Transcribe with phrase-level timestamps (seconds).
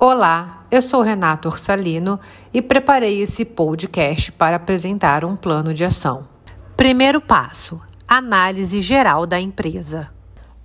[0.00, 2.20] Olá, eu sou Renato Orsalino
[2.54, 6.28] e preparei esse podcast para apresentar um plano de ação.
[6.76, 10.08] Primeiro passo: análise geral da empresa.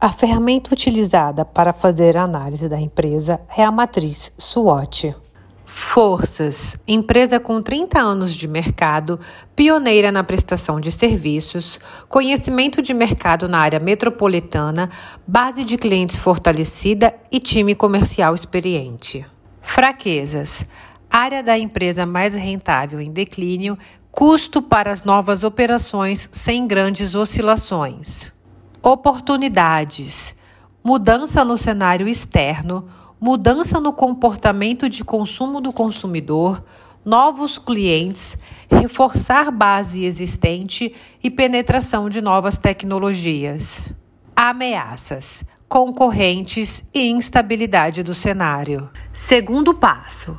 [0.00, 5.16] A ferramenta utilizada para fazer a análise da empresa é a matriz SWOT.
[5.78, 9.20] Forças, empresa com 30 anos de mercado,
[9.54, 11.78] pioneira na prestação de serviços,
[12.08, 14.88] conhecimento de mercado na área metropolitana,
[15.26, 19.26] base de clientes fortalecida e time comercial experiente.
[19.60, 20.66] Fraquezas,
[21.10, 23.78] área da empresa mais rentável em declínio,
[24.10, 28.32] custo para as novas operações sem grandes oscilações.
[28.82, 30.34] Oportunidades,
[30.82, 32.88] mudança no cenário externo
[33.20, 36.62] mudança no comportamento de consumo do consumidor,
[37.04, 38.36] novos clientes,
[38.70, 43.92] reforçar base existente e penetração de novas tecnologias.
[44.34, 48.90] Ameaças, concorrentes e instabilidade do cenário.
[49.12, 50.38] Segundo passo: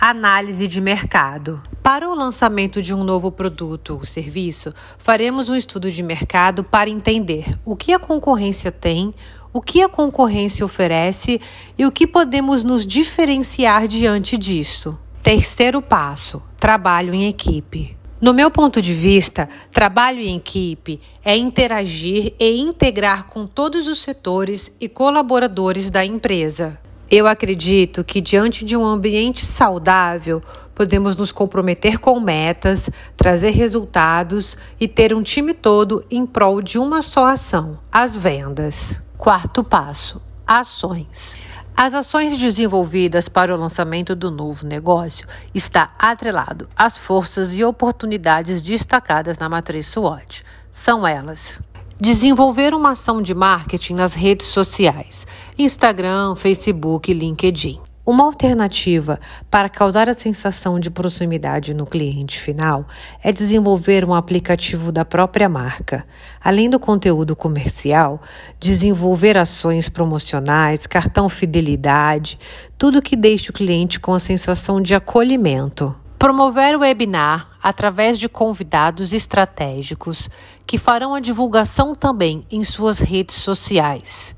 [0.00, 1.62] análise de mercado.
[1.82, 6.90] Para o lançamento de um novo produto ou serviço, faremos um estudo de mercado para
[6.90, 9.14] entender o que a concorrência tem,
[9.56, 11.40] o que a concorrência oferece
[11.78, 14.98] e o que podemos nos diferenciar diante disso.
[15.22, 17.96] Terceiro passo: trabalho em equipe.
[18.20, 23.98] No meu ponto de vista, trabalho em equipe é interagir e integrar com todos os
[23.98, 26.78] setores e colaboradores da empresa.
[27.10, 30.42] Eu acredito que, diante de um ambiente saudável,
[30.74, 36.78] podemos nos comprometer com metas, trazer resultados e ter um time todo em prol de
[36.78, 39.05] uma só ação: as vendas.
[39.18, 41.38] Quarto passo: ações.
[41.74, 48.60] As ações desenvolvidas para o lançamento do novo negócio está atrelado às forças e oportunidades
[48.60, 50.44] destacadas na matriz SWOT.
[50.70, 51.60] São elas:
[51.98, 55.26] desenvolver uma ação de marketing nas redes sociais,
[55.58, 57.85] Instagram, Facebook e LinkedIn.
[58.06, 59.18] Uma alternativa
[59.50, 62.86] para causar a sensação de proximidade no cliente final
[63.20, 66.06] é desenvolver um aplicativo da própria marca.
[66.40, 68.22] Além do conteúdo comercial,
[68.60, 72.38] desenvolver ações promocionais, cartão fidelidade,
[72.78, 75.92] tudo que deixe o cliente com a sensação de acolhimento.
[76.16, 80.30] Promover o webinar através de convidados estratégicos
[80.64, 84.35] que farão a divulgação também em suas redes sociais.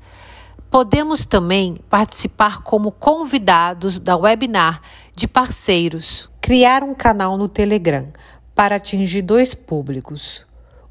[0.69, 4.81] Podemos também participar como convidados da webinar
[5.15, 6.29] de parceiros.
[6.39, 8.07] Criar um canal no Telegram
[8.53, 10.45] para atingir dois públicos: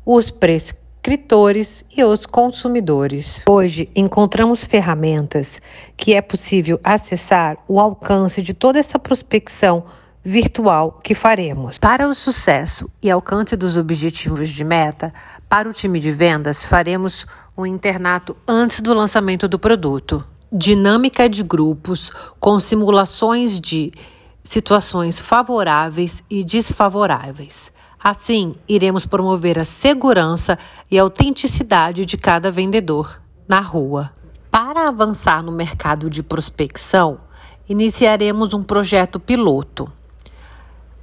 [0.04, 3.44] os prescritores e os consumidores.
[3.48, 5.60] Hoje encontramos ferramentas
[5.96, 9.84] que é possível acessar o alcance de toda essa prospecção
[10.28, 11.78] virtual que faremos.
[11.78, 15.12] Para o sucesso e alcance dos objetivos de meta,
[15.48, 20.22] para o time de vendas, faremos um internato antes do lançamento do produto.
[20.52, 23.90] Dinâmica de grupos com simulações de
[24.44, 27.72] situações favoráveis e desfavoráveis.
[28.02, 30.58] Assim, iremos promover a segurança
[30.90, 34.12] e autenticidade de cada vendedor na rua.
[34.50, 37.18] Para avançar no mercado de prospecção,
[37.66, 39.90] iniciaremos um projeto piloto.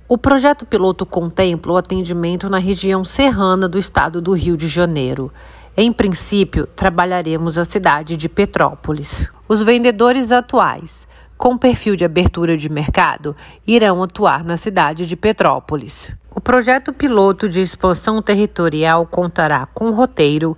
[0.08, 5.34] O projeto piloto contempla o atendimento na região serrana do estado do Rio de Janeiro.
[5.76, 9.28] Em princípio, trabalharemos a cidade de Petrópolis.
[9.50, 13.36] Os vendedores atuais, com perfil de abertura de mercado,
[13.66, 16.12] irão atuar na cidade de Petrópolis.
[16.30, 20.56] O projeto piloto de expansão territorial contará com roteiro,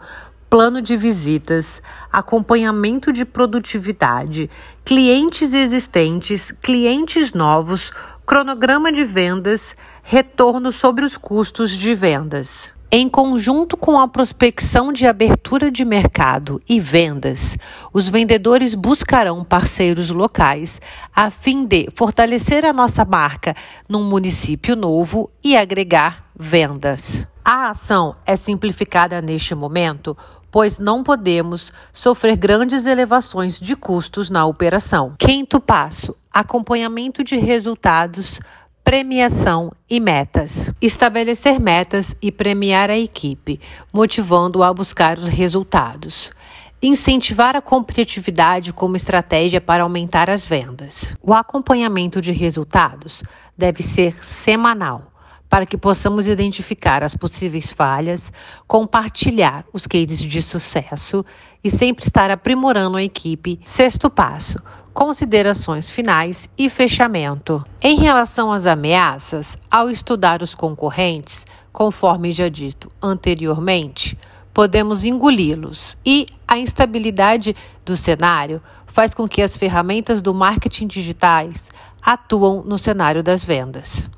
[0.49, 1.81] plano de visitas,
[2.11, 4.49] acompanhamento de produtividade,
[4.83, 7.91] clientes existentes, clientes novos,
[8.27, 9.73] cronograma de vendas,
[10.03, 12.73] retorno sobre os custos de vendas.
[12.91, 17.57] Em conjunto com a prospecção de abertura de mercado e vendas,
[17.93, 20.81] os vendedores buscarão parceiros locais
[21.15, 23.55] a fim de fortalecer a nossa marca
[23.87, 27.25] num município novo e agregar vendas.
[27.45, 30.17] A ação é simplificada neste momento,
[30.51, 35.15] pois não podemos sofrer grandes elevações de custos na operação.
[35.17, 38.39] Quinto passo: acompanhamento de resultados,
[38.83, 40.71] premiação e metas.
[40.79, 43.59] Estabelecer metas e premiar a equipe,
[43.91, 46.31] motivando-a a buscar os resultados.
[46.79, 51.17] Incentivar a competitividade como estratégia para aumentar as vendas.
[51.23, 53.23] O acompanhamento de resultados
[53.57, 55.11] deve ser semanal
[55.49, 58.31] para que possamos identificar as possíveis falhas,
[58.67, 61.25] compartilhar os cases de sucesso
[61.63, 63.59] e sempre estar aprimorando a equipe.
[63.63, 64.61] Sexto passo:
[64.97, 67.63] considerações finais e fechamento.
[67.79, 74.17] Em relação às ameaças, ao estudar os concorrentes, conforme já dito anteriormente,
[74.51, 77.53] podemos engoli-los e a instabilidade
[77.85, 81.69] do cenário faz com que as ferramentas do marketing digitais
[82.01, 84.09] atuam no cenário das vendas.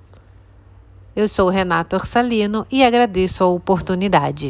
[1.13, 4.47] Eu sou Renato Orsalino e agradeço a oportunidade.